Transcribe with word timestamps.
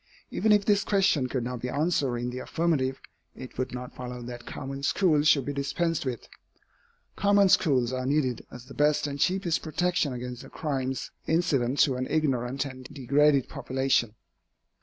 Even 0.31 0.51
if 0.51 0.65
this 0.65 0.83
question 0.83 1.27
could 1.27 1.43
not 1.43 1.59
be 1.61 1.69
answered 1.69 2.17
in 2.17 2.31
the 2.31 2.39
affirmative, 2.39 2.99
it 3.35 3.55
would 3.59 3.71
not 3.71 3.93
follow 3.93 4.23
that 4.23 4.47
common 4.47 4.81
schools 4.81 5.27
should 5.27 5.45
be 5.45 5.53
dispensed 5.53 6.07
with. 6.07 6.27
Common 7.15 7.49
schools 7.49 7.93
are 7.93 8.07
needed 8.07 8.43
as 8.49 8.65
the 8.65 8.73
best 8.73 9.05
and 9.05 9.19
cheapest 9.19 9.61
protection 9.61 10.11
against 10.11 10.41
the 10.41 10.49
crimes 10.49 11.11
incident 11.27 11.77
to 11.81 11.97
an 11.97 12.07
ignorant 12.09 12.65
and 12.65 12.85
degraded 12.91 13.47
population. 13.47 14.15